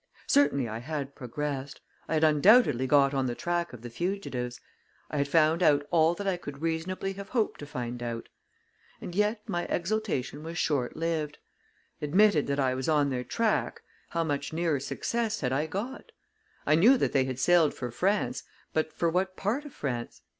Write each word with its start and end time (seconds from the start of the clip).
Certainly 0.25 0.67
I 0.67 0.79
had 0.79 1.13
progressed. 1.13 1.79
I 2.07 2.15
had 2.15 2.23
undoubtedly 2.23 2.87
got 2.87 3.13
on 3.13 3.27
the 3.27 3.35
track 3.35 3.71
of 3.71 3.83
the 3.83 3.89
fugitives; 3.91 4.59
I 5.11 5.17
had 5.17 5.27
found 5.27 5.61
out 5.61 5.85
all 5.91 6.15
that 6.15 6.25
I 6.25 6.37
could 6.37 6.63
reasonably 6.63 7.13
have 7.13 7.29
hoped 7.29 7.59
to 7.59 7.67
find 7.67 8.01
out. 8.01 8.27
And 8.99 9.13
yet 9.13 9.47
my 9.47 9.65
exultation 9.65 10.41
was 10.41 10.57
short 10.57 10.95
lived. 10.97 11.37
Admitted 12.01 12.47
that 12.47 12.59
I 12.59 12.73
was 12.73 12.89
on 12.89 13.11
their 13.11 13.23
track, 13.23 13.81
how 14.09 14.23
much 14.23 14.51
nearer 14.51 14.79
success 14.79 15.41
had 15.41 15.53
I 15.53 15.67
got? 15.67 16.11
I 16.65 16.73
knew 16.73 16.97
that 16.97 17.11
they 17.13 17.25
had 17.25 17.37
sailed 17.37 17.75
for 17.75 17.91
France, 17.91 18.41
but 18.73 18.91
for 18.91 19.07
what 19.11 19.37
part 19.37 19.65
of 19.65 19.73
France? 19.75 20.23